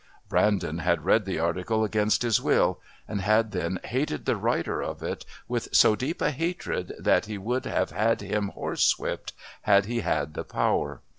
Brandon 0.27 0.79
had 0.79 1.05
read 1.05 1.25
the 1.25 1.37
article 1.37 1.83
against 1.83 2.23
his 2.23 2.41
will, 2.41 2.79
and 3.07 3.21
had 3.21 3.51
then 3.51 3.79
hated 3.83 4.25
the 4.25 4.35
writer 4.35 4.81
of 4.81 5.03
it 5.03 5.27
with 5.47 5.67
so 5.73 5.95
deep 5.95 6.23
a 6.23 6.31
hatred 6.31 6.95
that 6.97 7.27
he 7.27 7.37
would 7.37 7.65
have 7.65 7.91
had 7.91 8.19
him 8.19 8.47
horse 8.47 8.97
whipped, 8.97 9.33
had 9.61 9.85
he 9.85 9.99
had 9.99 10.33
the 10.33 10.43
power. 10.43 11.01